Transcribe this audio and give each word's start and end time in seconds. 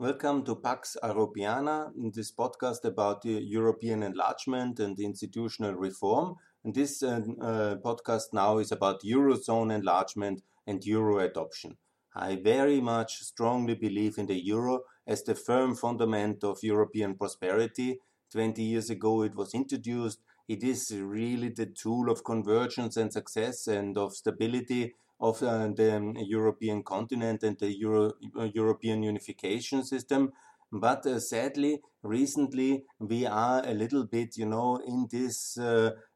Welcome 0.00 0.44
to 0.44 0.54
Pax 0.54 0.96
Europiana, 1.02 1.90
this 2.14 2.30
podcast 2.30 2.84
about 2.84 3.22
the 3.22 3.32
European 3.32 4.04
enlargement 4.04 4.78
and 4.78 4.96
institutional 5.00 5.74
reform. 5.74 6.36
And 6.64 6.72
this 6.72 7.02
uh, 7.02 7.20
uh, 7.42 7.74
podcast 7.84 8.32
now 8.32 8.58
is 8.58 8.70
about 8.70 9.02
Eurozone 9.02 9.74
enlargement 9.74 10.44
and 10.68 10.84
Euro 10.84 11.18
adoption. 11.18 11.78
I 12.14 12.36
very 12.36 12.80
much 12.80 13.24
strongly 13.24 13.74
believe 13.74 14.18
in 14.18 14.26
the 14.26 14.40
Euro 14.44 14.82
as 15.04 15.24
the 15.24 15.34
firm 15.34 15.74
fundament 15.74 16.44
of 16.44 16.62
European 16.62 17.16
prosperity. 17.16 17.98
20 18.30 18.62
years 18.62 18.90
ago 18.90 19.22
it 19.22 19.34
was 19.34 19.52
introduced. 19.52 20.20
It 20.46 20.62
is 20.62 20.92
really 20.96 21.48
the 21.48 21.66
tool 21.66 22.08
of 22.08 22.22
convergence 22.22 22.96
and 22.96 23.12
success 23.12 23.66
and 23.66 23.98
of 23.98 24.14
stability 24.14 24.94
of 25.20 25.42
uh, 25.42 25.68
the 25.74 25.96
um, 25.96 26.16
European 26.16 26.82
continent 26.82 27.42
and 27.42 27.58
the 27.58 27.72
Euro 27.78 28.12
uh, 28.38 28.44
European 28.54 29.02
unification 29.02 29.84
system. 29.84 30.32
But 30.70 31.06
uh, 31.06 31.18
sadly, 31.18 31.80
recently 32.02 32.84
we 32.98 33.26
are 33.26 33.62
a 33.64 33.72
little 33.72 34.04
bit, 34.04 34.36
you 34.36 34.46
know, 34.46 34.80
in 34.86 35.08
this 35.10 35.58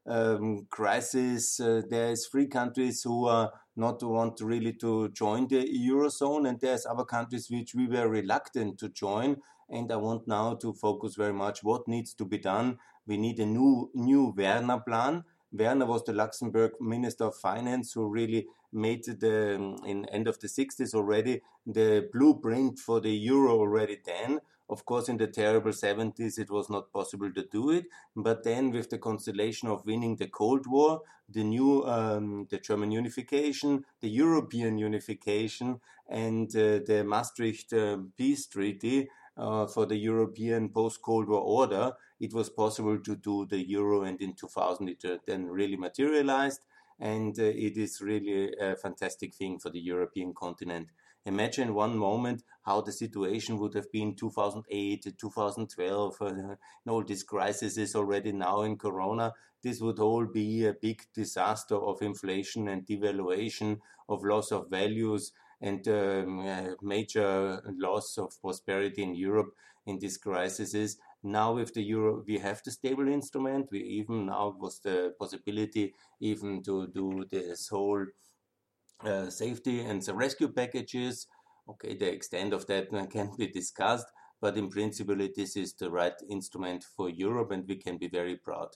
um, 0.05 0.67
crisis. 0.69 1.59
Uh, 1.59 1.81
there's 1.89 2.27
three 2.27 2.47
countries 2.47 3.01
who 3.03 3.25
are 3.25 3.51
not 3.75 4.03
want 4.03 4.39
really 4.41 4.73
to 4.73 5.09
join 5.09 5.47
the 5.47 5.65
eurozone, 5.65 6.47
and 6.47 6.59
there's 6.59 6.85
other 6.85 7.05
countries 7.05 7.47
which 7.49 7.73
we 7.75 7.87
were 7.87 8.07
reluctant 8.07 8.77
to 8.79 8.89
join. 8.89 9.37
And 9.69 9.91
I 9.91 9.95
want 9.95 10.27
now 10.27 10.55
to 10.55 10.73
focus 10.73 11.15
very 11.15 11.33
much 11.33 11.63
what 11.63 11.87
needs 11.87 12.13
to 12.15 12.25
be 12.25 12.37
done. 12.37 12.77
We 13.07 13.17
need 13.17 13.39
a 13.39 13.45
new 13.45 13.89
new 13.95 14.33
Werner 14.37 14.79
plan. 14.79 15.23
Werner 15.53 15.85
was 15.85 16.03
the 16.03 16.13
Luxembourg 16.13 16.73
Minister 16.81 17.25
of 17.25 17.35
Finance 17.35 17.93
who 17.93 18.07
really 18.07 18.47
made 18.71 19.05
the 19.05 19.53
in 19.85 20.05
end 20.05 20.27
of 20.27 20.39
the 20.39 20.47
60s 20.47 20.93
already 20.93 21.41
the 21.65 22.09
blueprint 22.11 22.79
for 22.79 22.99
the 22.99 23.11
euro 23.11 23.59
already 23.59 23.99
then. 24.03 24.39
Of 24.69 24.85
course 24.85 25.09
in 25.09 25.17
the 25.17 25.27
terrible 25.27 25.71
70s 25.71 26.39
it 26.39 26.49
was 26.49 26.69
not 26.69 26.91
possible 26.91 27.31
to 27.33 27.45
do 27.51 27.69
it. 27.69 27.85
But 28.15 28.43
then 28.43 28.71
with 28.71 28.89
the 28.89 28.97
constellation 28.97 29.69
of 29.69 29.85
winning 29.85 30.15
the 30.15 30.27
cold 30.27 30.65
war 30.65 31.01
the 31.29 31.43
new 31.43 31.83
um, 31.85 32.47
the 32.49 32.59
german 32.59 32.91
unification 32.91 33.85
the 34.01 34.09
european 34.09 34.77
unification 34.77 35.79
and 36.09 36.55
uh, 36.55 36.79
the 36.85 37.03
maastricht 37.05 37.73
uh, 37.73 37.97
peace 38.17 38.47
treaty 38.47 39.07
uh, 39.37 39.67
for 39.67 39.85
the 39.85 39.97
European 39.97 40.69
post-Cold 40.69 41.27
War 41.27 41.41
order, 41.41 41.93
it 42.19 42.33
was 42.33 42.49
possible 42.49 42.99
to 42.99 43.15
do 43.15 43.45
the 43.45 43.67
euro, 43.67 44.03
and 44.03 44.21
in 44.21 44.33
2000 44.33 44.89
it 44.89 45.05
uh, 45.05 45.17
then 45.25 45.47
really 45.47 45.77
materialized 45.77 46.61
and 46.99 47.37
uh, 47.39 47.43
it 47.43 47.77
is 47.77 48.01
really 48.01 48.53
a 48.59 48.75
fantastic 48.75 49.33
thing 49.33 49.59
for 49.59 49.69
the 49.69 49.79
European 49.79 50.33
continent. 50.33 50.87
Imagine 51.25 51.73
one 51.73 51.97
moment 51.97 52.43
how 52.63 52.81
the 52.81 52.91
situation 52.91 53.57
would 53.57 53.73
have 53.73 53.91
been 53.91 54.15
2008, 54.15 55.13
2012, 55.17 56.21
uh, 56.21 56.55
all 56.87 57.03
this 57.03 57.23
crisis 57.23 57.77
is 57.77 57.95
already 57.95 58.31
now 58.31 58.61
in 58.61 58.77
Corona. 58.77 59.33
This 59.61 59.79
would 59.79 59.99
all 59.99 60.25
be 60.25 60.65
a 60.65 60.73
big 60.73 61.01
disaster 61.13 61.75
of 61.75 62.01
inflation 62.01 62.67
and 62.67 62.85
devaluation, 62.85 63.79
of 64.09 64.23
loss 64.23 64.51
of 64.51 64.69
values, 64.69 65.31
and 65.63 65.87
um, 65.87 66.39
uh, 66.45 66.75
major 66.81 67.61
loss 67.79 68.17
of 68.17 68.39
prosperity 68.41 69.01
in 69.01 69.15
Europe 69.15 69.51
in 69.85 69.97
this 69.99 70.17
crisis 70.17 70.73
is 70.73 70.97
Now 71.23 71.53
with 71.53 71.73
the 71.73 71.81
euro, 71.81 72.21
we 72.27 72.37
have 72.39 72.61
the 72.63 72.71
stable 72.71 73.07
instrument. 73.07 73.69
We 73.71 73.79
even 73.79 74.25
now 74.25 74.55
was 74.59 74.79
the 74.79 75.13
possibility 75.17 75.93
even 76.19 76.61
to 76.63 76.87
do 76.87 77.25
this 77.31 77.69
whole 77.69 78.05
uh, 79.05 79.29
safety 79.29 79.79
and 79.79 80.01
the 80.01 80.13
rescue 80.13 80.49
packages. 80.49 81.27
Okay, 81.69 81.95
the 81.95 82.11
extent 82.11 82.53
of 82.53 82.67
that 82.67 82.89
can 83.11 83.31
be 83.37 83.47
discussed, 83.47 84.07
but 84.41 84.57
in 84.57 84.69
principle, 84.69 85.15
this 85.15 85.55
is 85.55 85.73
the 85.75 85.89
right 85.89 86.19
instrument 86.29 86.83
for 86.83 87.09
Europe, 87.09 87.51
and 87.51 87.65
we 87.69 87.77
can 87.77 87.97
be 87.97 88.09
very 88.09 88.35
proud. 88.35 88.75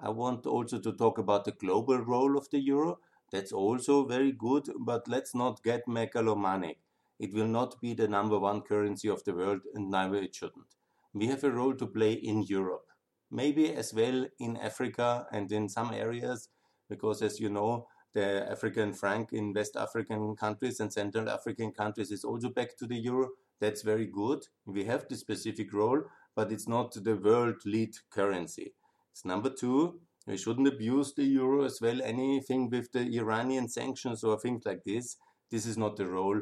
I 0.00 0.08
want 0.08 0.46
also 0.46 0.80
to 0.80 0.92
talk 0.92 1.18
about 1.18 1.44
the 1.44 1.52
global 1.52 1.98
role 1.98 2.36
of 2.36 2.50
the 2.50 2.58
euro. 2.58 2.98
That's 3.30 3.52
also 3.52 4.06
very 4.06 4.32
good, 4.32 4.70
but 4.78 5.08
let's 5.08 5.34
not 5.34 5.62
get 5.62 5.86
megalomaniac. 5.88 6.78
It 7.18 7.32
will 7.34 7.48
not 7.48 7.80
be 7.80 7.94
the 7.94 8.08
number 8.08 8.38
one 8.38 8.62
currency 8.62 9.08
of 9.08 9.24
the 9.24 9.34
world, 9.34 9.62
and 9.74 9.90
neither 9.90 10.16
it 10.16 10.34
shouldn't 10.34 10.74
we 11.12 11.26
have 11.28 11.44
a 11.44 11.50
role 11.50 11.74
to 11.74 11.86
play 11.86 12.12
in 12.12 12.42
Europe, 12.42 12.86
maybe 13.30 13.72
as 13.72 13.94
well 13.94 14.26
in 14.38 14.56
Africa 14.56 15.26
and 15.32 15.50
in 15.52 15.68
some 15.68 15.92
areas, 15.92 16.48
because 16.88 17.22
as 17.22 17.40
you 17.40 17.48
know, 17.48 17.86
the 18.12 18.48
African 18.50 18.92
franc 18.92 19.32
in 19.32 19.52
West 19.52 19.76
African 19.76 20.36
countries 20.36 20.80
and 20.80 20.92
Central 20.92 21.28
African 21.28 21.72
countries 21.72 22.10
is 22.10 22.24
also 22.24 22.48
back 22.48 22.76
to 22.76 22.86
the 22.86 22.96
euro. 22.96 23.30
That's 23.60 23.82
very 23.82 24.06
good. 24.06 24.46
We 24.66 24.84
have 24.84 25.08
the 25.08 25.16
specific 25.16 25.72
role, 25.72 26.02
but 26.34 26.52
it's 26.52 26.68
not 26.68 26.92
the 26.92 27.16
world 27.16 27.56
lead 27.64 27.94
currency. 28.10 28.74
It's 29.12 29.24
number 29.24 29.50
two. 29.50 30.00
We 30.26 30.36
shouldn't 30.36 30.68
abuse 30.68 31.12
the 31.14 31.24
euro 31.24 31.64
as 31.64 31.80
well. 31.80 32.00
Anything 32.02 32.70
with 32.70 32.92
the 32.92 33.18
Iranian 33.18 33.68
sanctions 33.68 34.24
or 34.24 34.38
things 34.38 34.64
like 34.64 34.84
this. 34.84 35.16
This 35.50 35.66
is 35.66 35.76
not 35.76 35.96
the 35.96 36.06
role 36.06 36.40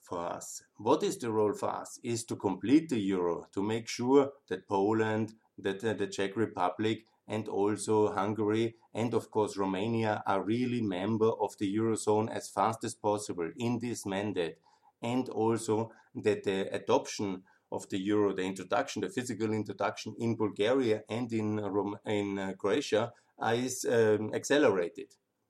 for 0.00 0.20
us. 0.20 0.62
What 0.76 1.02
is 1.02 1.18
the 1.18 1.32
role 1.32 1.52
for 1.52 1.70
us? 1.70 1.98
Is 2.04 2.24
to 2.26 2.36
complete 2.36 2.88
the 2.88 3.00
euro, 3.00 3.46
to 3.52 3.62
make 3.62 3.88
sure 3.88 4.30
that 4.48 4.68
Poland, 4.68 5.34
that 5.58 5.84
uh, 5.84 5.94
the 5.94 6.06
Czech 6.06 6.36
Republic, 6.36 7.04
and 7.28 7.48
also 7.48 8.12
Hungary 8.12 8.76
and 8.94 9.12
of 9.12 9.30
course 9.30 9.56
Romania 9.56 10.22
are 10.26 10.42
really 10.42 10.80
member 10.80 11.30
of 11.40 11.56
the 11.58 11.76
eurozone 11.76 12.30
as 12.30 12.48
fast 12.48 12.84
as 12.84 12.94
possible 12.94 13.50
in 13.56 13.78
this 13.80 14.06
mandate, 14.06 14.58
and 15.02 15.28
also 15.28 15.90
that 16.14 16.44
the 16.44 16.72
adoption 16.72 17.42
of 17.72 17.88
the 17.90 17.98
euro, 17.98 18.34
the 18.34 18.42
introduction, 18.42 19.02
the 19.02 19.08
physical 19.08 19.52
introduction 19.52 20.14
in 20.18 20.36
Bulgaria 20.36 21.02
and 21.08 21.32
in 21.32 21.56
Rome, 21.56 21.96
in 22.06 22.38
uh, 22.38 22.52
Croatia 22.58 23.12
is 23.52 23.84
um, 23.84 24.32
accelerated. 24.34 25.08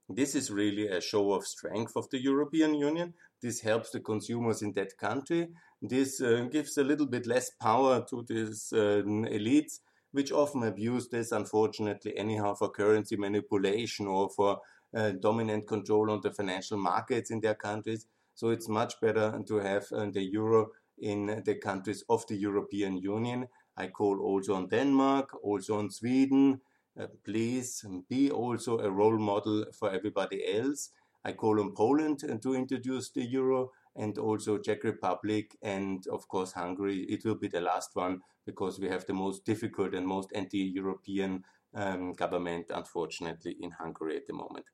This 0.09 0.34
is 0.34 0.50
really 0.50 0.87
a 0.88 1.00
show 1.00 1.32
of 1.32 1.44
strength 1.47 1.93
of 1.97 2.09
the 2.10 2.22
European 2.22 2.75
Union 2.75 3.15
this 3.43 3.60
helps 3.60 3.91
the 3.91 4.00
consumers 4.00 4.62
in 4.62 4.72
that 4.72 4.97
country. 4.97 5.49
This 5.82 6.21
uh, 6.21 6.49
gives 6.50 6.78
a 6.78 6.84
little 6.84 7.06
bit 7.06 7.27
less 7.27 7.50
power 7.50 8.04
to 8.09 8.25
these 8.27 8.72
uh, 8.72 9.03
elites, 9.04 9.81
which 10.12 10.33
often 10.33 10.62
abuse 10.62 11.09
this, 11.09 11.33
unfortunately, 11.33 12.16
anyhow, 12.16 12.54
for 12.54 12.71
currency 12.71 13.16
manipulation 13.16 14.06
or 14.06 14.31
for 14.31 14.60
uh, 14.97 15.10
dominant 15.21 15.66
control 15.66 16.10
on 16.10 16.21
the 16.22 16.33
financial 16.33 16.78
markets 16.78 17.31
in 17.31 17.41
their 17.41 17.54
countries. 17.54 18.06
So 18.34 18.48
it's 18.50 18.69
much 18.69 18.94
better 19.00 19.43
to 19.47 19.56
have 19.56 19.84
uh, 19.93 20.06
the 20.10 20.22
euro 20.22 20.71
in 20.99 21.43
the 21.45 21.55
countries 21.57 22.05
of 22.09 22.27
the 22.27 22.37
European 22.37 22.97
Union. 22.97 23.49
I 23.77 23.89
call 23.89 24.21
also 24.21 24.55
on 24.55 24.69
Denmark, 24.69 25.31
also 25.43 25.79
on 25.79 25.91
Sweden. 25.91 26.61
Uh, 26.99 27.07
please 27.25 27.84
be 28.09 28.31
also 28.31 28.79
a 28.79 28.91
role 28.91 29.19
model 29.19 29.67
for 29.79 29.91
everybody 29.91 30.43
else. 30.59 30.91
I 31.25 31.33
call 31.33 31.61
on 31.61 31.75
Poland 31.75 32.21
to 32.43 32.55
introduce 32.55 33.11
the 33.11 33.25
euro 33.25 33.73
and 33.97 34.17
also 34.19 34.59
Czech 34.59 34.84
Republic 34.84 35.57
and 35.61 36.07
of 36.07 36.29
course 36.29 36.53
Hungary. 36.53 37.01
It 37.09 37.25
will 37.25 37.34
be 37.34 37.49
the 37.49 37.61
last 37.61 37.91
one 37.95 38.21
because 38.47 38.78
we 38.78 38.89
have 38.89 39.07
the 39.07 39.13
most 39.13 39.45
difficult 39.45 39.95
and 39.95 40.07
most 40.07 40.31
anti-European 40.34 41.45
um, 41.75 42.13
government, 42.13 42.71
unfortunately, 42.73 43.57
in 43.61 43.73
Hungary 43.73 44.17
at 44.17 44.27
the 44.27 44.33
moment. 44.33 44.67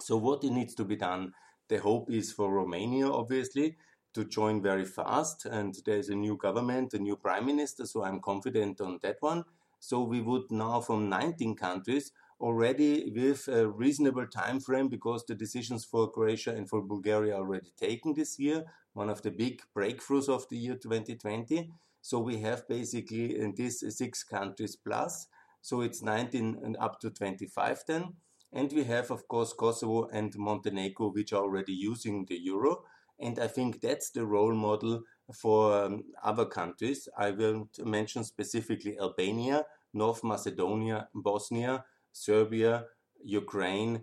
So 0.00 0.16
what 0.16 0.42
needs 0.44 0.74
to 0.76 0.84
be 0.84 0.96
done? 0.96 1.32
The 1.68 1.78
hope 1.78 2.10
is 2.10 2.32
for 2.32 2.52
Romania, 2.52 3.10
obviously, 3.10 3.76
to 4.14 4.24
join 4.24 4.62
very 4.62 4.84
fast. 4.84 5.46
And 5.46 5.74
there's 5.84 6.08
a 6.08 6.14
new 6.14 6.36
government, 6.36 6.94
a 6.94 6.98
new 6.98 7.16
prime 7.16 7.46
minister, 7.46 7.86
so 7.86 8.04
I'm 8.04 8.20
confident 8.20 8.80
on 8.80 8.98
that 9.02 9.16
one. 9.20 9.44
So 9.78 10.02
we 10.02 10.20
would 10.20 10.50
now, 10.50 10.80
from 10.80 11.08
19 11.08 11.56
countries, 11.56 12.12
already 12.40 13.10
with 13.14 13.48
a 13.48 13.68
reasonable 13.68 14.26
time 14.26 14.60
frame 14.60 14.88
because 14.88 15.24
the 15.24 15.34
decisions 15.34 15.84
for 15.84 16.10
Croatia 16.10 16.54
and 16.54 16.68
for 16.68 16.82
Bulgaria 16.82 17.34
are 17.34 17.40
already 17.40 17.72
taken 17.78 18.14
this 18.14 18.38
year, 18.38 18.64
one 18.94 19.08
of 19.08 19.22
the 19.22 19.30
big 19.30 19.62
breakthroughs 19.76 20.28
of 20.28 20.48
the 20.48 20.56
year 20.56 20.74
2020. 20.74 21.70
So 22.00 22.18
we 22.18 22.40
have 22.40 22.66
basically 22.68 23.38
in 23.38 23.54
these 23.54 23.84
six 23.96 24.24
countries 24.24 24.76
plus, 24.76 25.28
so 25.60 25.80
it's 25.80 26.02
19 26.02 26.58
and 26.64 26.76
up 26.78 27.00
to 27.00 27.10
25 27.10 27.84
then. 27.86 28.14
And 28.52 28.70
we 28.72 28.84
have, 28.84 29.10
of 29.10 29.26
course, 29.28 29.52
Kosovo 29.52 30.08
and 30.12 30.36
Montenegro, 30.36 31.10
which 31.10 31.32
are 31.32 31.42
already 31.42 31.72
using 31.72 32.26
the 32.26 32.38
euro. 32.38 32.82
And 33.22 33.38
I 33.38 33.46
think 33.46 33.80
that's 33.80 34.10
the 34.10 34.26
role 34.26 34.52
model 34.52 35.02
for 35.32 35.84
um, 35.84 36.02
other 36.24 36.44
countries. 36.44 37.08
I 37.16 37.30
will 37.30 37.68
mention 37.78 38.24
specifically 38.24 38.98
Albania, 38.98 39.64
North 39.94 40.24
Macedonia, 40.24 41.08
Bosnia, 41.14 41.84
Serbia, 42.12 42.86
Ukraine, 43.24 44.02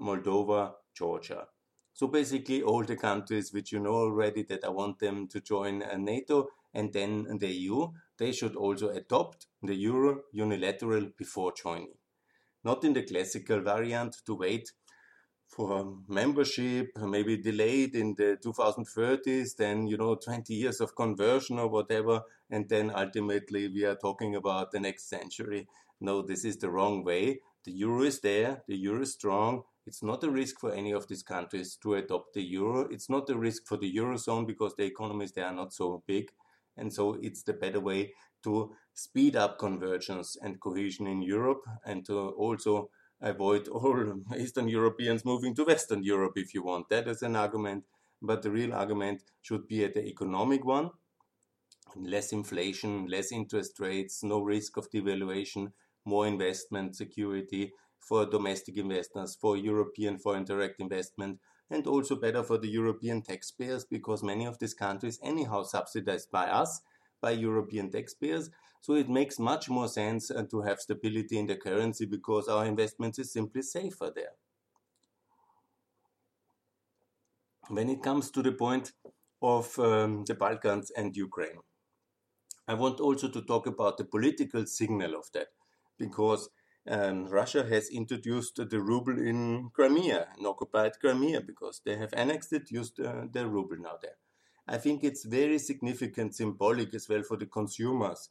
Moldova, 0.00 0.72
Georgia. 0.94 1.46
So 1.92 2.08
basically 2.08 2.62
all 2.62 2.82
the 2.82 2.96
countries 2.96 3.52
which 3.52 3.72
you 3.72 3.78
know 3.78 3.94
already 3.94 4.42
that 4.44 4.64
I 4.64 4.68
want 4.68 4.98
them 4.98 5.28
to 5.28 5.40
join 5.40 5.82
uh, 5.82 5.96
NATO 5.96 6.48
and 6.74 6.92
then 6.92 7.38
the 7.38 7.48
EU, 7.48 7.88
they 8.18 8.32
should 8.32 8.56
also 8.56 8.90
adopt 8.90 9.46
the 9.62 9.74
euro 9.74 10.22
unilateral 10.32 11.08
before 11.16 11.52
joining. 11.52 11.94
Not 12.64 12.84
in 12.84 12.92
the 12.94 13.02
classical 13.02 13.60
variant 13.60 14.16
to 14.26 14.34
wait 14.34 14.72
for 15.48 15.96
membership, 16.08 16.90
maybe 16.98 17.36
delayed 17.36 17.94
in 17.94 18.14
the 18.14 18.38
2030s, 18.44 19.56
then, 19.56 19.86
you 19.86 19.96
know, 19.96 20.16
20 20.16 20.52
years 20.52 20.80
of 20.80 20.96
conversion 20.96 21.58
or 21.58 21.68
whatever. 21.68 22.22
And 22.50 22.68
then 22.68 22.92
ultimately 22.94 23.68
we 23.68 23.84
are 23.84 23.96
talking 23.96 24.34
about 24.34 24.72
the 24.72 24.80
next 24.80 25.08
century. 25.08 25.68
No, 26.00 26.22
this 26.22 26.44
is 26.44 26.58
the 26.58 26.70
wrong 26.70 27.04
way. 27.04 27.40
The 27.64 27.72
euro 27.72 28.02
is 28.02 28.20
there, 28.20 28.62
the 28.68 28.76
euro 28.76 29.02
is 29.02 29.14
strong. 29.14 29.62
It's 29.86 30.02
not 30.02 30.24
a 30.24 30.30
risk 30.30 30.60
for 30.60 30.72
any 30.72 30.92
of 30.92 31.06
these 31.06 31.22
countries 31.22 31.76
to 31.82 31.94
adopt 31.94 32.34
the 32.34 32.42
euro. 32.42 32.88
It's 32.90 33.08
not 33.08 33.30
a 33.30 33.38
risk 33.38 33.66
for 33.66 33.76
the 33.76 33.92
eurozone 33.92 34.46
because 34.46 34.74
the 34.74 34.84
economies 34.84 35.32
there 35.32 35.46
are 35.46 35.54
not 35.54 35.72
so 35.72 36.02
big. 36.06 36.30
And 36.76 36.92
so 36.92 37.16
it's 37.22 37.42
the 37.42 37.52
better 37.52 37.80
way 37.80 38.12
to 38.42 38.74
speed 38.94 39.36
up 39.36 39.58
convergence 39.58 40.36
and 40.40 40.60
cohesion 40.60 41.06
in 41.06 41.22
Europe 41.22 41.62
and 41.84 42.04
to 42.06 42.30
also 42.30 42.90
avoid 43.20 43.68
all 43.68 44.22
Eastern 44.38 44.68
Europeans 44.68 45.24
moving 45.24 45.54
to 45.54 45.64
Western 45.64 46.02
Europe 46.02 46.34
if 46.36 46.54
you 46.54 46.62
want. 46.62 46.88
that 46.90 47.08
as 47.08 47.22
an 47.22 47.36
argument. 47.36 47.84
But 48.22 48.42
the 48.42 48.50
real 48.50 48.72
argument 48.72 49.22
should 49.42 49.68
be 49.68 49.84
at 49.84 49.94
the 49.94 50.04
economic 50.06 50.64
one 50.64 50.90
less 51.94 52.32
inflation, 52.32 53.06
less 53.06 53.32
interest 53.32 53.78
rates, 53.80 54.22
no 54.22 54.40
risk 54.40 54.76
of 54.76 54.90
devaluation, 54.90 55.72
more 56.04 56.26
investment 56.26 56.96
security 56.96 57.72
for 57.98 58.26
domestic 58.26 58.76
investors, 58.76 59.36
for 59.40 59.56
European 59.56 60.18
foreign 60.18 60.44
direct 60.44 60.80
investment, 60.80 61.38
and 61.70 61.86
also 61.86 62.14
better 62.14 62.42
for 62.42 62.58
the 62.58 62.68
European 62.68 63.22
taxpayers 63.22 63.84
because 63.84 64.22
many 64.22 64.44
of 64.44 64.58
these 64.58 64.74
countries 64.74 65.18
anyhow 65.22 65.62
subsidized 65.62 66.30
by 66.30 66.46
us, 66.46 66.80
by 67.20 67.32
European 67.32 67.90
taxpayers. 67.90 68.50
So 68.80 68.94
it 68.94 69.08
makes 69.08 69.38
much 69.38 69.68
more 69.68 69.88
sense 69.88 70.30
uh, 70.30 70.44
to 70.50 70.62
have 70.62 70.80
stability 70.80 71.38
in 71.38 71.46
the 71.46 71.56
currency 71.56 72.06
because 72.06 72.48
our 72.48 72.64
investments 72.66 73.18
is 73.18 73.32
simply 73.32 73.62
safer 73.62 74.12
there. 74.14 74.34
When 77.68 77.90
it 77.90 78.02
comes 78.02 78.30
to 78.30 78.42
the 78.42 78.52
point 78.52 78.92
of 79.42 79.76
um, 79.78 80.24
the 80.24 80.34
Balkans 80.34 80.92
and 80.96 81.16
Ukraine, 81.16 81.60
I 82.68 82.74
want 82.74 83.00
also 83.00 83.28
to 83.28 83.42
talk 83.42 83.66
about 83.66 83.98
the 83.98 84.04
political 84.04 84.66
signal 84.66 85.14
of 85.14 85.30
that 85.32 85.48
because 85.98 86.48
um, 86.88 87.26
Russia 87.26 87.64
has 87.64 87.88
introduced 87.88 88.56
the 88.56 88.80
ruble 88.80 89.18
in 89.18 89.70
Crimea, 89.72 90.28
in 90.38 90.46
occupied 90.46 90.92
Crimea, 91.00 91.40
because 91.40 91.80
they 91.84 91.96
have 91.96 92.12
annexed 92.12 92.52
it, 92.52 92.70
used 92.70 93.00
uh, 93.00 93.24
the 93.32 93.46
ruble 93.46 93.76
now 93.78 93.98
there. 94.00 94.18
I 94.68 94.78
think 94.78 95.04
it's 95.04 95.24
very 95.24 95.58
significant, 95.58 96.34
symbolic 96.34 96.94
as 96.94 97.08
well 97.08 97.22
for 97.22 97.36
the 97.36 97.46
consumers 97.46 98.30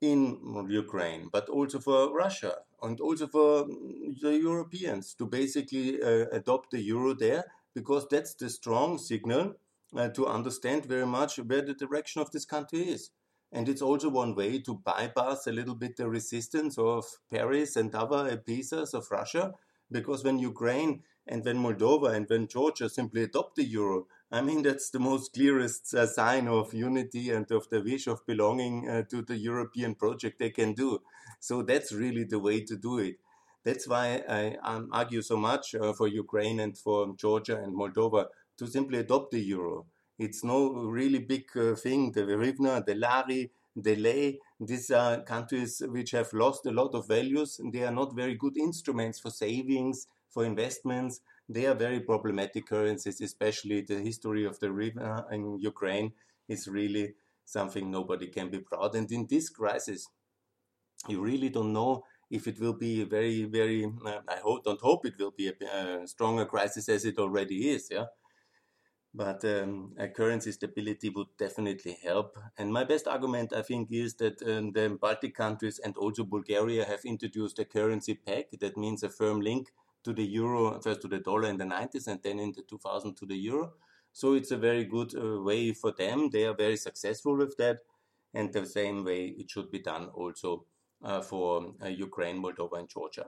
in 0.00 0.66
Ukraine, 0.68 1.28
but 1.30 1.48
also 1.48 1.78
for 1.78 2.14
Russia 2.14 2.54
and 2.82 3.00
also 3.00 3.26
for 3.26 3.66
the 4.22 4.38
Europeans 4.40 5.14
to 5.14 5.26
basically 5.26 6.02
uh, 6.02 6.26
adopt 6.32 6.70
the 6.70 6.80
euro 6.80 7.14
there 7.14 7.44
because 7.74 8.06
that's 8.08 8.34
the 8.34 8.48
strong 8.48 8.98
signal 8.98 9.54
uh, 9.96 10.08
to 10.08 10.26
understand 10.26 10.86
very 10.86 11.06
much 11.06 11.36
where 11.38 11.62
the 11.62 11.74
direction 11.74 12.22
of 12.22 12.30
this 12.30 12.44
country 12.44 12.88
is. 12.88 13.10
And 13.52 13.68
it's 13.68 13.82
also 13.82 14.08
one 14.08 14.34
way 14.34 14.60
to 14.60 14.74
bypass 14.74 15.46
a 15.46 15.52
little 15.52 15.74
bit 15.74 15.96
the 15.96 16.08
resistance 16.08 16.78
of 16.78 17.04
Paris 17.30 17.76
and 17.76 17.94
other 17.94 18.36
pieces 18.36 18.94
of 18.94 19.10
Russia, 19.10 19.54
because 19.90 20.22
when 20.22 20.38
Ukraine 20.38 21.02
and 21.26 21.44
when 21.44 21.58
Moldova 21.58 22.14
and 22.14 22.26
when 22.28 22.46
Georgia 22.46 22.88
simply 22.88 23.24
adopt 23.24 23.56
the 23.56 23.64
euro, 23.64 24.06
I 24.32 24.40
mean, 24.42 24.62
that's 24.62 24.90
the 24.90 25.00
most 25.00 25.32
clearest 25.32 25.92
uh, 25.94 26.06
sign 26.06 26.46
of 26.46 26.72
unity 26.72 27.30
and 27.30 27.50
of 27.50 27.68
the 27.68 27.82
wish 27.82 28.06
of 28.06 28.24
belonging 28.26 28.88
uh, 28.88 29.02
to 29.10 29.22
the 29.22 29.36
European 29.36 29.94
project 29.96 30.38
they 30.38 30.50
can 30.50 30.72
do. 30.72 31.00
So 31.40 31.62
that's 31.62 31.92
really 31.92 32.24
the 32.24 32.38
way 32.38 32.60
to 32.64 32.76
do 32.76 32.98
it. 32.98 33.16
That's 33.64 33.86
why 33.88 34.22
I 34.28 34.56
um, 34.62 34.88
argue 34.92 35.22
so 35.22 35.36
much 35.36 35.74
uh, 35.74 35.92
for 35.92 36.06
Ukraine 36.08 36.60
and 36.60 36.78
for 36.78 37.14
Georgia 37.16 37.56
and 37.58 37.74
Moldova 37.74 38.26
to 38.58 38.66
simply 38.66 38.98
adopt 38.98 39.32
the 39.32 39.40
euro. 39.40 39.86
It's 40.18 40.44
no 40.44 40.72
really 40.74 41.18
big 41.18 41.44
uh, 41.56 41.74
thing. 41.74 42.12
The 42.12 42.22
hryvnia, 42.22 42.84
the 42.86 42.94
lari, 42.94 43.50
the 43.74 43.96
lei, 43.96 44.38
these 44.60 44.90
are 44.90 45.22
countries 45.22 45.82
which 45.86 46.12
have 46.12 46.32
lost 46.32 46.66
a 46.66 46.70
lot 46.70 46.94
of 46.94 47.08
values 47.08 47.58
and 47.58 47.72
they 47.72 47.82
are 47.82 47.92
not 47.92 48.14
very 48.14 48.34
good 48.34 48.56
instruments 48.56 49.18
for 49.18 49.30
savings, 49.30 50.06
for 50.28 50.44
investments 50.44 51.20
they 51.50 51.66
are 51.66 51.74
very 51.74 52.00
problematic 52.00 52.68
currencies, 52.68 53.20
especially 53.20 53.80
the 53.82 53.98
history 53.98 54.44
of 54.44 54.58
the 54.60 54.68
hryvnia 54.68 55.24
in 55.32 55.58
Ukraine 55.58 56.12
is 56.48 56.68
really 56.68 57.14
something 57.44 57.90
nobody 57.90 58.28
can 58.28 58.50
be 58.50 58.60
proud. 58.60 58.94
And 58.94 59.10
in 59.10 59.26
this 59.28 59.48
crisis, 59.48 60.06
you 61.08 61.20
really 61.20 61.48
don't 61.48 61.72
know 61.72 62.04
if 62.30 62.46
it 62.46 62.60
will 62.60 62.74
be 62.74 63.02
a 63.02 63.06
very, 63.06 63.44
very, 63.44 63.84
uh, 63.84 64.20
I 64.28 64.36
hope, 64.36 64.64
don't 64.64 64.80
hope 64.80 65.04
it 65.06 65.18
will 65.18 65.32
be 65.32 65.48
a, 65.48 65.54
a, 65.76 66.06
stronger 66.06 66.44
crisis 66.44 66.88
as 66.88 67.04
it 67.04 67.18
already 67.18 67.70
is, 67.70 67.88
yeah. 67.90 68.06
But 69.12 69.44
um, 69.44 69.94
a 69.98 70.06
currency 70.06 70.52
stability 70.52 71.08
would 71.08 71.36
definitely 71.36 71.98
help. 72.00 72.38
And 72.58 72.72
my 72.72 72.84
best 72.84 73.08
argument, 73.08 73.52
I 73.52 73.62
think, 73.62 73.90
is 73.90 74.14
that 74.22 74.40
um, 74.42 74.70
the 74.70 74.96
Baltic 75.00 75.34
countries 75.34 75.80
and 75.80 75.96
also 75.96 76.22
Bulgaria 76.22 76.84
have 76.84 77.04
introduced 77.04 77.58
a 77.58 77.64
currency 77.64 78.14
peg. 78.14 78.44
That 78.60 78.76
means 78.76 79.02
a 79.02 79.08
firm 79.08 79.40
link 79.40 79.72
to 80.04 80.12
the 80.12 80.24
euro, 80.24 80.80
first 80.80 81.02
to 81.02 81.08
the 81.08 81.18
dollar 81.18 81.48
in 81.48 81.58
the 81.58 81.64
90s 81.64 82.06
and 82.06 82.20
then 82.22 82.38
in 82.38 82.52
the 82.52 82.62
2000 82.62 83.16
to 83.16 83.26
the 83.26 83.36
euro. 83.36 83.72
So 84.12 84.34
it's 84.34 84.50
a 84.50 84.56
very 84.56 84.84
good 84.84 85.14
uh, 85.14 85.40
way 85.42 85.72
for 85.72 85.92
them. 85.92 86.30
They 86.30 86.44
are 86.44 86.54
very 86.54 86.76
successful 86.76 87.36
with 87.36 87.56
that. 87.58 87.78
And 88.34 88.52
the 88.52 88.66
same 88.66 89.04
way 89.04 89.34
it 89.38 89.50
should 89.50 89.70
be 89.70 89.80
done 89.80 90.08
also 90.14 90.66
uh, 91.02 91.20
for 91.20 91.74
uh, 91.82 91.88
Ukraine, 91.88 92.42
Moldova, 92.42 92.78
and 92.78 92.88
Georgia. 92.88 93.26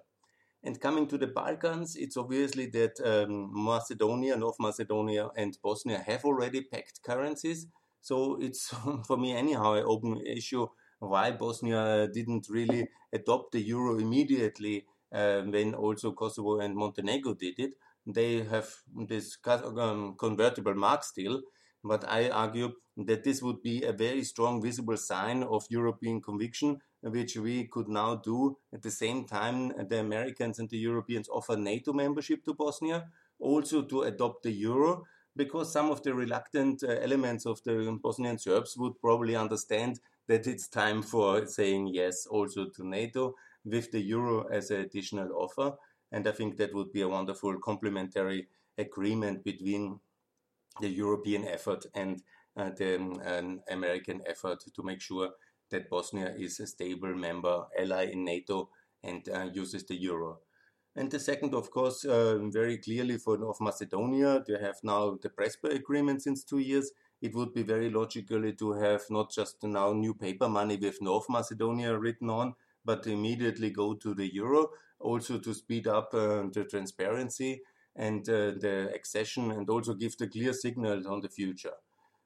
And 0.64 0.80
coming 0.80 1.08
to 1.08 1.18
the 1.18 1.26
Balkans, 1.26 1.96
it's 1.96 2.16
obviously 2.16 2.66
that 2.66 3.00
um, 3.04 3.50
Macedonia, 3.52 4.36
North 4.36 4.56
Macedonia, 4.60 5.30
and 5.36 5.58
Bosnia 5.62 5.98
have 6.06 6.24
already 6.24 6.62
pegged 6.62 7.00
currencies. 7.04 7.66
So 8.00 8.38
it's 8.40 8.72
for 9.06 9.16
me 9.16 9.34
anyhow 9.36 9.74
an 9.74 9.84
open 9.86 10.20
issue 10.24 10.66
why 11.00 11.32
Bosnia 11.32 12.08
didn't 12.08 12.46
really 12.48 12.88
adopt 13.12 13.52
the 13.52 13.60
euro 13.60 13.98
immediately 13.98 14.86
when 15.12 15.74
also 15.74 16.12
Kosovo 16.12 16.60
and 16.60 16.74
Montenegro 16.74 17.34
did 17.34 17.58
it. 17.58 17.74
They 18.06 18.42
have 18.42 18.68
this 19.06 19.38
um, 19.46 20.16
convertible 20.18 20.74
mark 20.74 21.04
still, 21.04 21.42
but 21.84 22.08
I 22.08 22.30
argue 22.30 22.72
that 22.96 23.24
this 23.24 23.40
would 23.42 23.62
be 23.62 23.84
a 23.84 23.92
very 23.92 24.24
strong 24.24 24.60
visible 24.60 24.96
sign 24.96 25.42
of 25.42 25.64
European 25.70 26.20
conviction, 26.20 26.80
which 27.00 27.36
we 27.36 27.68
could 27.68 27.88
now 27.88 28.16
do 28.16 28.58
at 28.74 28.82
the 28.82 28.90
same 28.90 29.24
time. 29.24 29.72
The 29.88 30.00
Americans 30.00 30.58
and 30.58 30.68
the 30.68 30.78
Europeans 30.78 31.28
offer 31.28 31.56
NATO 31.56 31.92
membership 31.92 32.44
to 32.44 32.54
Bosnia, 32.54 33.08
also 33.38 33.82
to 33.82 34.02
adopt 34.02 34.42
the 34.42 34.52
euro, 34.52 35.04
because 35.34 35.72
some 35.72 35.90
of 35.90 36.02
the 36.02 36.14
reluctant 36.14 36.82
uh, 36.82 36.88
elements 37.00 37.46
of 37.46 37.62
the 37.64 37.98
Bosnian 38.02 38.38
Serbs 38.38 38.76
would 38.76 39.00
probably 39.00 39.34
understand 39.34 40.00
that 40.28 40.46
it's 40.46 40.68
time 40.68 41.02
for 41.02 41.46
saying 41.46 41.88
yes 41.88 42.26
also 42.26 42.66
to 42.66 42.86
NATO 42.86 43.34
with 43.64 43.90
the 43.90 44.00
euro 44.00 44.48
as 44.48 44.70
an 44.70 44.80
additional 44.80 45.32
offer. 45.36 45.76
And 46.10 46.26
I 46.26 46.32
think 46.32 46.56
that 46.58 46.74
would 46.74 46.92
be 46.92 47.02
a 47.02 47.08
wonderful 47.08 47.58
complementary 47.58 48.48
agreement 48.76 49.44
between 49.44 50.00
the 50.80 50.88
European 50.88 51.46
effort 51.46 51.84
and 51.94 52.22
uh, 52.56 52.70
the 52.76 52.96
um, 52.96 53.60
American 53.70 54.22
effort 54.26 54.64
to 54.74 54.82
make 54.82 55.00
sure 55.00 55.30
that 55.70 55.88
Bosnia 55.88 56.34
is 56.38 56.60
a 56.60 56.66
stable 56.66 57.14
member, 57.14 57.64
ally 57.78 58.04
in 58.12 58.24
NATO, 58.24 58.68
and 59.02 59.26
uh, 59.28 59.48
uses 59.52 59.84
the 59.84 59.96
euro. 59.96 60.40
And 60.94 61.10
the 61.10 61.18
second, 61.18 61.54
of 61.54 61.70
course, 61.70 62.04
uh, 62.04 62.38
very 62.50 62.76
clearly 62.76 63.16
for 63.16 63.38
North 63.38 63.60
Macedonia, 63.60 64.44
they 64.46 64.58
have 64.60 64.76
now 64.82 65.18
the 65.22 65.30
Prespa 65.30 65.74
agreement 65.74 66.22
since 66.22 66.44
two 66.44 66.58
years. 66.58 66.92
It 67.22 67.34
would 67.34 67.54
be 67.54 67.62
very 67.62 67.88
logically 67.88 68.52
to 68.54 68.72
have 68.72 69.02
not 69.08 69.30
just 69.30 69.62
now 69.62 69.92
new 69.94 70.12
paper 70.12 70.48
money 70.48 70.76
with 70.76 71.00
North 71.00 71.26
Macedonia 71.30 71.96
written 71.96 72.28
on, 72.28 72.54
but 72.84 73.06
immediately 73.06 73.70
go 73.70 73.94
to 73.94 74.14
the 74.14 74.32
euro, 74.34 74.70
also 75.00 75.38
to 75.38 75.54
speed 75.54 75.86
up 75.86 76.14
uh, 76.14 76.44
the 76.52 76.66
transparency 76.68 77.62
and 77.96 78.28
uh, 78.28 78.52
the 78.58 78.90
accession, 78.94 79.50
and 79.50 79.68
also 79.68 79.94
give 79.94 80.16
the 80.16 80.26
clear 80.26 80.52
signal 80.52 81.06
on 81.08 81.20
the 81.20 81.28
future. 81.28 81.74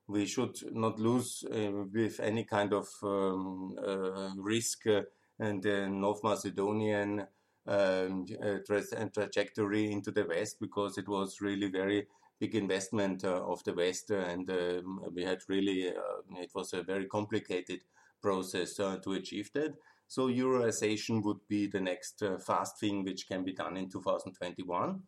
We 0.09 0.27
should 0.27 0.57
not 0.73 1.01
lose 1.01 1.45
uh, 1.53 1.73
with 1.93 2.21
any 2.21 2.45
kind 2.45 2.73
of 2.73 2.89
um, 3.03 3.77
uh, 3.85 4.31
risk 4.37 4.87
uh, 4.87 5.03
and 5.41 5.63
the 5.63 5.89
North 5.89 6.23
Macedonian 6.23 7.27
um, 7.67 8.27
uh, 8.41 8.59
tra 8.65 8.83
trajectory 9.13 9.91
into 9.91 10.13
the 10.13 10.25
West 10.25 10.61
because 10.61 10.97
it 10.97 11.09
was 11.09 11.41
really 11.41 11.69
very 11.69 12.07
big 12.39 12.55
investment 12.55 13.25
of 13.25 13.65
the 13.65 13.73
West, 13.75 14.11
and 14.11 14.49
um, 14.51 15.01
we 15.13 15.25
had 15.25 15.39
really 15.49 15.93
it 16.37 16.51
was 16.55 16.75
a 16.75 16.83
very 16.83 17.07
complicated 17.07 17.81
process 18.23 18.75
to 18.75 19.13
achieve 19.13 19.51
that. 19.55 19.75
So 20.09 20.29
Euroization 20.29 21.23
would 21.25 21.49
be 21.49 21.67
the 21.67 21.81
next 21.81 22.23
uh, 22.23 22.39
fast 22.39 22.79
thing 22.79 23.05
which 23.05 23.27
can 23.29 23.45
be 23.45 23.53
done 23.53 23.77
in 23.77 23.89
2021. 23.89 25.03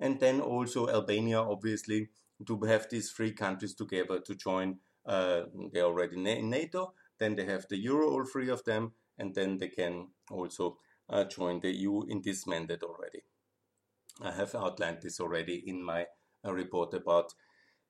And 0.00 0.20
then 0.20 0.40
also 0.40 0.88
Albania, 0.88 1.40
obviously, 1.40 2.10
to 2.46 2.58
have 2.60 2.88
these 2.90 3.10
three 3.10 3.32
countries 3.32 3.74
together 3.74 4.20
to 4.20 4.34
join. 4.34 4.78
Uh, 5.06 5.42
they're 5.72 5.84
already 5.84 6.16
in 6.16 6.50
NATO. 6.50 6.92
Then 7.18 7.36
they 7.36 7.44
have 7.44 7.66
the 7.68 7.78
euro, 7.78 8.10
all 8.10 8.24
three 8.24 8.48
of 8.48 8.64
them, 8.64 8.92
and 9.18 9.34
then 9.34 9.58
they 9.58 9.68
can 9.68 10.08
also 10.30 10.78
uh, 11.08 11.24
join 11.24 11.60
the 11.60 11.70
EU 11.70 12.02
in 12.08 12.20
this 12.22 12.46
mandate 12.46 12.82
already. 12.82 13.22
I 14.20 14.32
have 14.32 14.54
outlined 14.54 14.98
this 15.02 15.20
already 15.20 15.62
in 15.66 15.82
my 15.82 16.06
uh, 16.44 16.52
report 16.52 16.94
about 16.94 17.32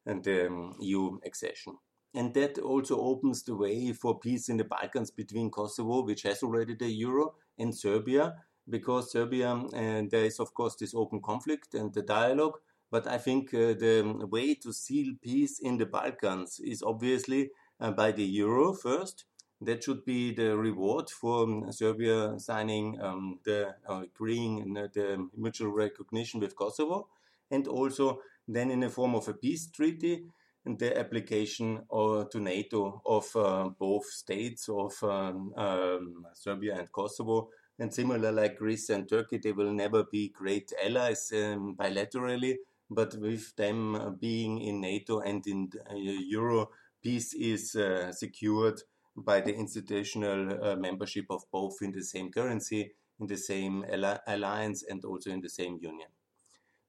the 0.04 0.46
um, 0.46 0.76
EU 0.80 1.18
accession. 1.24 1.78
And 2.14 2.34
that 2.34 2.58
also 2.58 3.00
opens 3.00 3.42
the 3.42 3.56
way 3.56 3.92
for 3.92 4.18
peace 4.18 4.48
in 4.48 4.58
the 4.58 4.64
Balkans 4.64 5.10
between 5.10 5.50
Kosovo, 5.50 6.02
which 6.02 6.22
has 6.22 6.42
already 6.42 6.74
the 6.74 6.88
euro, 6.88 7.34
and 7.58 7.74
Serbia, 7.74 8.34
because 8.68 9.12
Serbia, 9.12 9.62
there 9.72 10.24
is 10.24 10.38
of 10.38 10.52
course 10.54 10.76
this 10.76 10.94
open 10.94 11.20
conflict 11.22 11.74
and 11.74 11.92
the 11.92 12.02
dialogue. 12.02 12.58
But 12.90 13.06
I 13.06 13.16
think 13.16 13.54
uh, 13.54 13.72
the 13.72 14.28
way 14.30 14.54
to 14.56 14.72
seal 14.72 15.14
peace 15.22 15.58
in 15.60 15.78
the 15.78 15.86
Balkans 15.86 16.60
is 16.60 16.82
obviously 16.82 17.50
uh, 17.80 17.90
by 17.90 18.12
the 18.12 18.24
euro 18.24 18.74
first. 18.74 19.24
That 19.62 19.82
should 19.82 20.04
be 20.04 20.34
the 20.34 20.56
reward 20.56 21.08
for 21.08 21.44
um, 21.44 21.72
Serbia 21.72 22.38
signing 22.38 23.00
um, 23.00 23.38
the 23.44 23.76
uh, 23.88 24.02
agreeing 24.02 24.74
the 24.74 25.28
mutual 25.36 25.70
recognition 25.70 26.40
with 26.40 26.56
Kosovo, 26.56 27.08
and 27.50 27.66
also 27.68 28.20
then 28.46 28.70
in 28.70 28.80
the 28.80 28.90
form 28.90 29.14
of 29.14 29.28
a 29.28 29.34
peace 29.34 29.68
treaty 29.68 30.24
the 30.64 30.96
application 30.98 31.82
uh, 31.92 32.24
to 32.24 32.40
NATO 32.40 33.02
of 33.04 33.34
uh, 33.34 33.68
both 33.78 34.06
states 34.06 34.68
of 34.68 34.92
um, 35.02 35.52
um, 35.56 36.26
Serbia 36.34 36.78
and 36.78 36.90
Kosovo. 36.92 37.48
And 37.78 37.92
similar 37.92 38.30
like 38.30 38.58
Greece 38.58 38.90
and 38.90 39.08
Turkey, 39.08 39.38
they 39.38 39.52
will 39.52 39.72
never 39.72 40.04
be 40.04 40.28
great 40.28 40.72
allies 40.84 41.32
um, 41.34 41.74
bilaterally, 41.76 42.56
but 42.90 43.14
with 43.16 43.56
them 43.56 43.94
uh, 43.96 44.10
being 44.10 44.60
in 44.60 44.80
NATO 44.80 45.20
and 45.20 45.44
in 45.46 45.70
uh, 45.90 45.94
Euro, 45.94 46.70
peace 47.02 47.34
is 47.34 47.74
uh, 47.74 48.12
secured 48.12 48.80
by 49.16 49.40
the 49.40 49.54
institutional 49.54 50.64
uh, 50.64 50.76
membership 50.76 51.26
of 51.30 51.42
both 51.50 51.76
in 51.82 51.90
the 51.92 52.02
same 52.02 52.30
currency, 52.30 52.92
in 53.18 53.26
the 53.26 53.36
same 53.36 53.84
alliance, 54.26 54.84
and 54.88 55.04
also 55.04 55.30
in 55.30 55.40
the 55.40 55.48
same 55.48 55.78
union. 55.80 56.08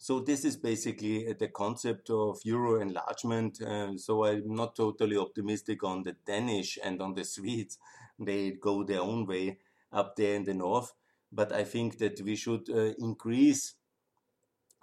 So 0.03 0.19
this 0.19 0.43
is 0.43 0.57
basically 0.57 1.29
uh, 1.29 1.33
the 1.39 1.47
concept 1.47 2.09
of 2.09 2.41
euro 2.43 2.81
enlargement. 2.81 3.61
Uh, 3.61 3.95
so 3.95 4.25
I'm 4.25 4.53
not 4.53 4.75
totally 4.75 5.15
optimistic 5.15 5.81
on 5.81 6.03
the 6.03 6.13
Danish 6.27 6.77
and 6.83 7.01
on 7.01 7.13
the 7.13 7.23
Swedes. 7.33 7.77
They 8.19 8.51
go 8.51 8.83
their 8.83 8.99
own 8.99 9.25
way 9.25 9.59
up 9.93 10.17
there 10.17 10.35
in 10.35 10.43
the 10.43 10.55
north. 10.55 10.91
But 11.31 11.53
I 11.53 11.63
think 11.63 11.99
that 11.99 12.19
we 12.19 12.35
should 12.35 12.69
uh, 12.69 12.91
increase 12.99 13.75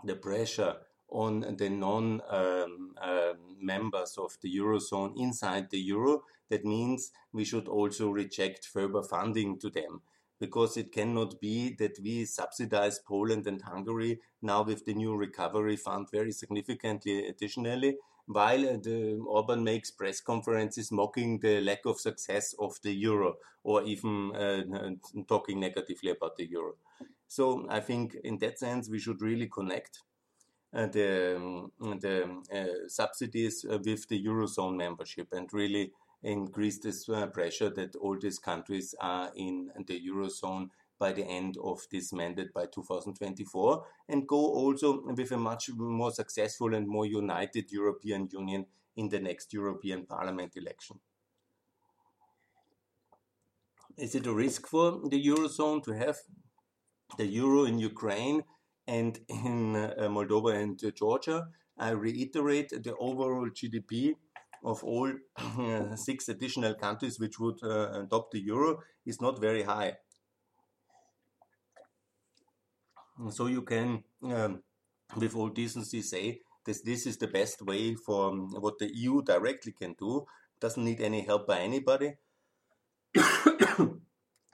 the 0.02 0.16
pressure 0.16 0.76
on 1.10 1.54
the 1.58 1.68
non 1.68 2.22
um, 2.30 2.94
uh, 2.98 3.34
members 3.60 4.16
of 4.16 4.38
the 4.40 4.56
eurozone 4.56 5.12
inside 5.18 5.68
the 5.68 5.80
euro. 5.80 6.22
That 6.48 6.64
means 6.64 7.12
we 7.30 7.44
should 7.44 7.68
also 7.68 8.08
reject 8.08 8.64
further 8.64 9.02
funding 9.02 9.58
to 9.58 9.68
them 9.68 10.00
because 10.40 10.76
it 10.76 10.90
cannot 10.90 11.40
be 11.40 11.76
that 11.78 11.98
we 12.02 12.24
subsidize 12.24 12.98
Poland 12.98 13.46
and 13.46 13.60
Hungary 13.62 14.20
now 14.42 14.62
with 14.62 14.84
the 14.86 14.94
new 14.94 15.14
recovery 15.14 15.76
fund 15.76 16.08
very 16.10 16.32
significantly 16.32 17.26
additionally, 17.28 17.96
while 18.26 18.64
uh, 18.68 18.76
the 18.82 19.20
Orban 19.26 19.62
makes 19.62 19.90
press 19.90 20.20
conferences 20.20 20.90
mocking 20.90 21.38
the 21.40 21.60
lack 21.60 21.84
of 21.84 22.00
success 22.00 22.54
of 22.58 22.78
the 22.82 22.92
euro 22.92 23.36
or 23.62 23.82
even 23.82 24.34
uh, 24.34 24.90
talking 25.28 25.60
negatively 25.60 26.10
about 26.10 26.36
the 26.36 26.46
euro. 26.46 26.74
So 27.28 27.66
I 27.68 27.80
think 27.80 28.16
in 28.24 28.38
that 28.38 28.58
sense 28.58 28.88
we 28.88 28.98
should 28.98 29.20
really 29.20 29.46
connect 29.46 30.00
uh, 30.72 30.86
the, 30.86 31.68
the 31.80 32.42
uh, 32.54 32.88
subsidies 32.88 33.66
uh, 33.68 33.78
with 33.84 34.08
the 34.08 34.24
eurozone 34.24 34.76
membership 34.76 35.28
and 35.32 35.52
really 35.52 35.92
increase 36.22 36.78
this 36.78 37.08
uh, 37.08 37.26
pressure 37.28 37.70
that 37.70 37.96
all 37.96 38.18
these 38.18 38.38
countries 38.38 38.94
are 39.00 39.30
in 39.34 39.70
the 39.86 40.00
eurozone 40.08 40.68
by 40.98 41.12
the 41.12 41.24
end 41.24 41.56
of 41.64 41.80
this 41.90 42.12
mandate 42.12 42.52
by 42.52 42.66
2024 42.66 43.84
and 44.08 44.28
go 44.28 44.36
also 44.36 45.02
with 45.06 45.32
a 45.32 45.38
much 45.38 45.70
more 45.74 46.12
successful 46.12 46.74
and 46.74 46.86
more 46.86 47.06
united 47.06 47.72
European 47.72 48.28
Union 48.30 48.66
in 48.96 49.08
the 49.08 49.18
next 49.18 49.52
European 49.52 50.04
Parliament 50.04 50.52
election. 50.56 51.00
Is 53.96 54.14
it 54.14 54.26
a 54.26 54.34
risk 54.34 54.66
for 54.66 55.00
the 55.08 55.26
Eurozone 55.26 55.82
to 55.84 55.92
have 55.92 56.18
the 57.18 57.26
euro 57.26 57.64
in 57.64 57.78
Ukraine 57.78 58.42
and 58.86 59.18
in 59.28 59.76
uh, 59.76 60.08
Moldova 60.08 60.54
and 60.54 60.80
Georgia? 60.94 61.48
I 61.78 61.90
reiterate 61.90 62.70
the 62.70 62.94
overall 62.96 63.48
GDP 63.48 64.14
of 64.62 64.84
all 64.84 65.10
six 65.96 66.28
additional 66.28 66.74
countries 66.74 67.18
which 67.18 67.38
would 67.38 67.62
uh, 67.62 68.02
adopt 68.02 68.32
the 68.32 68.40
euro 68.40 68.80
is 69.06 69.20
not 69.20 69.40
very 69.40 69.62
high. 69.62 69.96
So 73.30 73.46
you 73.46 73.62
can, 73.62 74.04
um, 74.22 74.62
with 75.16 75.36
all 75.36 75.48
decency, 75.48 76.00
say 76.00 76.40
that 76.64 76.84
this 76.84 77.06
is 77.06 77.18
the 77.18 77.26
best 77.26 77.62
way 77.62 77.94
for 77.94 78.30
um, 78.30 78.54
what 78.58 78.78
the 78.78 78.90
EU 78.94 79.22
directly 79.22 79.72
can 79.72 79.94
do. 79.98 80.26
Doesn't 80.60 80.84
need 80.84 81.00
any 81.00 81.22
help 81.22 81.46
by 81.46 81.60
anybody. 81.60 82.14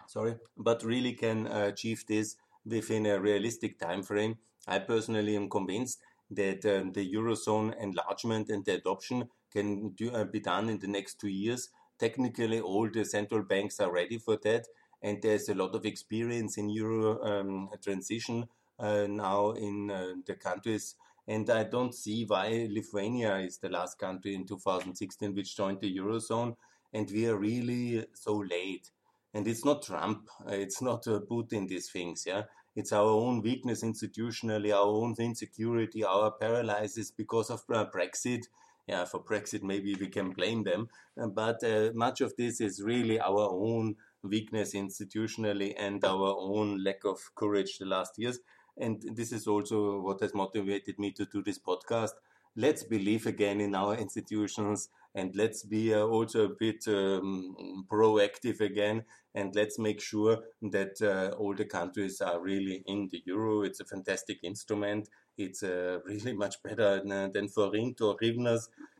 Sorry, 0.08 0.36
but 0.56 0.82
really 0.82 1.12
can 1.12 1.46
uh, 1.46 1.66
achieve 1.72 2.04
this 2.08 2.36
within 2.64 3.06
a 3.06 3.20
realistic 3.20 3.78
time 3.78 4.02
frame. 4.02 4.38
I 4.66 4.80
personally 4.80 5.36
am 5.36 5.48
convinced 5.48 6.00
that 6.30 6.64
um, 6.64 6.92
the 6.92 7.12
eurozone 7.14 7.80
enlargement 7.80 8.48
and 8.48 8.64
the 8.64 8.74
adoption 8.74 9.28
can 9.56 9.90
do, 9.90 10.10
uh, 10.10 10.24
be 10.24 10.40
done 10.40 10.68
in 10.68 10.78
the 10.78 10.86
next 10.86 11.18
two 11.20 11.28
years. 11.28 11.70
Technically, 11.98 12.60
all 12.60 12.88
the 12.90 13.04
central 13.04 13.42
banks 13.42 13.80
are 13.80 13.92
ready 13.92 14.18
for 14.18 14.36
that, 14.42 14.66
and 15.02 15.22
there's 15.22 15.48
a 15.48 15.54
lot 15.54 15.74
of 15.74 15.86
experience 15.86 16.58
in 16.58 16.68
euro 16.68 17.22
um, 17.22 17.70
transition 17.82 18.46
uh, 18.78 19.06
now 19.08 19.52
in 19.52 19.90
uh, 19.90 20.12
the 20.26 20.34
countries. 20.34 20.94
And 21.28 21.48
I 21.50 21.64
don't 21.64 21.94
see 21.94 22.24
why 22.24 22.68
Lithuania 22.70 23.38
is 23.38 23.58
the 23.58 23.68
last 23.68 23.98
country 23.98 24.34
in 24.34 24.46
2016 24.46 25.34
which 25.34 25.56
joined 25.56 25.80
the 25.80 25.96
eurozone, 25.96 26.56
and 26.92 27.10
we 27.10 27.26
are 27.26 27.36
really 27.36 28.06
so 28.14 28.36
late. 28.36 28.90
And 29.34 29.48
it's 29.48 29.64
not 29.64 29.82
Trump, 29.82 30.28
uh, 30.46 30.52
it's 30.52 30.80
not 30.80 31.06
uh, 31.08 31.20
Putin. 31.30 31.68
These 31.68 31.90
things, 31.90 32.24
yeah. 32.26 32.42
It's 32.76 32.92
our 32.92 33.08
own 33.08 33.40
weakness 33.40 33.82
institutionally, 33.82 34.70
our 34.70 34.86
own 34.86 35.14
insecurity, 35.18 36.04
our 36.04 36.30
paralysis 36.30 37.10
because 37.10 37.48
of 37.48 37.62
uh, 37.72 37.86
Brexit 37.86 38.42
yeah, 38.86 39.04
for 39.04 39.22
Brexit, 39.22 39.62
maybe 39.62 39.94
we 39.94 40.08
can 40.08 40.30
blame 40.30 40.62
them. 40.62 40.88
Uh, 41.20 41.26
but 41.26 41.62
uh, 41.64 41.90
much 41.94 42.20
of 42.20 42.34
this 42.36 42.60
is 42.60 42.82
really 42.82 43.18
our 43.20 43.48
own 43.50 43.96
weakness 44.22 44.74
institutionally 44.74 45.74
and 45.78 46.04
our 46.04 46.36
own 46.38 46.82
lack 46.82 47.04
of 47.04 47.18
courage 47.34 47.78
the 47.78 47.86
last 47.86 48.12
years. 48.16 48.38
And 48.78 49.02
this 49.14 49.32
is 49.32 49.46
also 49.46 50.00
what 50.00 50.20
has 50.20 50.34
motivated 50.34 50.98
me 50.98 51.10
to 51.12 51.26
do 51.26 51.42
this 51.42 51.58
podcast. 51.58 52.12
Let's 52.54 52.84
believe 52.84 53.26
again 53.26 53.60
in 53.60 53.74
our 53.74 53.96
institutions 53.96 54.88
and 55.14 55.34
let's 55.34 55.62
be 55.62 55.94
uh, 55.94 56.04
also 56.04 56.44
a 56.44 56.54
bit 56.58 56.84
um, 56.88 57.84
proactive 57.90 58.60
again 58.60 59.04
and 59.34 59.54
let's 59.54 59.78
make 59.78 60.00
sure 60.00 60.38
that 60.62 61.00
uh, 61.02 61.36
all 61.36 61.54
the 61.54 61.64
countries 61.64 62.20
are 62.20 62.40
really 62.40 62.82
in 62.86 63.08
the 63.10 63.22
euro. 63.26 63.62
It's 63.62 63.80
a 63.80 63.84
fantastic 63.84 64.38
instrument 64.42 65.08
it's 65.36 65.62
uh, 65.62 65.98
really 66.06 66.32
much 66.32 66.62
better 66.62 67.02
than 67.04 67.48
forint 67.48 68.00
or. 68.00 68.16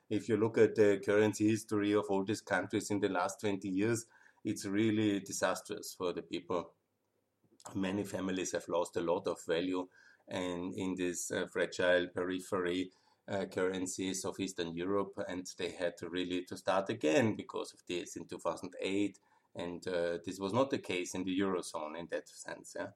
If 0.09 0.28
you 0.28 0.37
look 0.37 0.57
at 0.59 0.76
the 0.76 1.02
currency 1.05 1.49
history 1.49 1.93
of 1.93 2.05
all 2.09 2.25
these 2.25 2.40
countries 2.40 2.90
in 2.90 3.00
the 3.00 3.09
last 3.09 3.40
20 3.40 3.69
years, 3.69 4.07
it's 4.45 4.64
really 4.64 5.19
disastrous 5.19 5.95
for 5.99 6.12
the 6.12 6.23
people. 6.23 6.71
Many 7.75 8.05
families 8.05 8.52
have 8.52 8.69
lost 8.69 8.97
a 8.97 9.00
lot 9.00 9.26
of 9.26 9.38
value 9.45 9.88
and 10.28 10.75
in 10.75 10.95
this 10.95 11.31
uh, 11.31 11.47
fragile 11.52 12.07
periphery 12.14 12.90
uh, 13.28 13.45
currencies 13.47 14.25
of 14.25 14.38
Eastern 14.38 14.75
Europe, 14.75 15.19
and 15.28 15.47
they 15.59 15.71
had 15.71 15.97
to 15.97 16.09
really 16.09 16.45
to 16.45 16.57
start 16.57 16.88
again 16.90 17.35
because 17.35 17.73
of 17.73 17.81
this 17.88 18.16
in 18.16 18.25
2008. 18.26 19.19
And 19.57 19.87
uh, 19.88 20.19
this 20.25 20.38
was 20.38 20.52
not 20.52 20.71
the 20.71 20.78
case 20.78 21.14
in 21.14 21.25
the 21.25 21.38
eurozone 21.38 21.99
in 21.99 22.07
that 22.11 22.28
sense. 22.28 22.76
Yeah? 22.78 22.88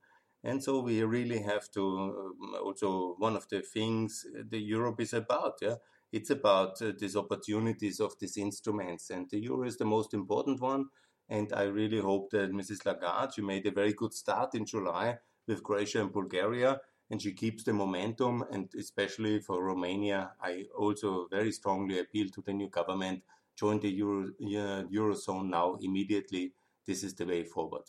And 0.43 0.63
so 0.63 0.81
we 0.81 1.03
really 1.03 1.43
have 1.43 1.71
to 1.73 1.83
um, 1.83 2.55
also 2.65 3.15
one 3.19 3.37
of 3.37 3.47
the 3.49 3.61
things 3.61 4.25
the 4.49 4.59
Europe 4.59 5.01
is 5.01 5.13
about. 5.13 5.59
Yeah, 5.61 5.77
it's 6.13 6.31
about 6.31 6.81
uh, 6.81 6.93
these 6.99 7.17
opportunities 7.17 8.01
of 8.01 8.19
these 8.19 8.37
instruments, 8.37 9.11
and 9.11 9.29
the 9.31 9.39
euro 9.39 9.67
is 9.67 9.77
the 9.77 9.85
most 9.85 10.15
important 10.15 10.61
one. 10.61 10.87
And 11.29 11.53
I 11.53 11.65
really 11.65 12.01
hope 12.01 12.31
that 12.31 12.53
Mrs. 12.53 12.85
Lagarde, 12.85 13.35
she 13.35 13.43
made 13.43 13.67
a 13.67 13.71
very 13.71 13.93
good 13.93 14.13
start 14.13 14.55
in 14.55 14.67
July 14.67 15.19
with 15.47 15.63
Croatia 15.63 16.01
and 16.01 16.13
Bulgaria, 16.13 16.81
and 17.11 17.23
she 17.23 17.33
keeps 17.33 17.63
the 17.63 17.73
momentum. 17.73 18.45
And 18.51 18.69
especially 18.79 19.41
for 19.41 19.63
Romania, 19.63 20.33
I 20.41 20.65
also 20.77 21.29
very 21.31 21.53
strongly 21.53 22.01
appeal 22.01 22.29
to 22.31 22.43
the 22.43 22.53
new 22.53 22.69
government 22.69 23.23
join 23.57 23.79
the 23.79 23.91
Euro, 23.91 24.29
uh, 24.29 24.85
Eurozone 24.91 25.51
now 25.51 25.77
immediately. 25.83 26.55
This 26.87 27.05
is 27.05 27.15
the 27.15 27.27
way 27.27 27.45
forward. 27.45 27.85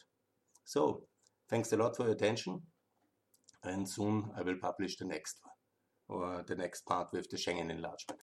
So 0.65 1.07
Thanks 1.51 1.73
a 1.73 1.77
lot 1.77 1.97
for 1.97 2.03
your 2.03 2.13
attention. 2.13 2.61
And 3.63 3.87
soon 3.87 4.31
I 4.37 4.41
will 4.41 4.57
publish 4.61 4.95
the 4.95 5.05
next 5.05 5.37
one 6.07 6.19
or 6.19 6.43
the 6.47 6.55
next 6.55 6.85
part 6.85 7.09
with 7.11 7.29
the 7.29 7.35
Schengen 7.35 7.69
enlargement. 7.69 8.19